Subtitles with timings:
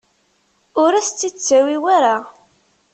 [0.83, 2.15] Ur as-tt-id-ttawi ara.